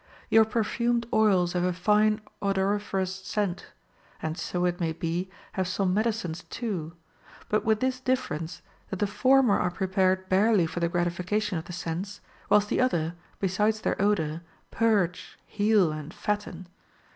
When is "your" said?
0.31-0.45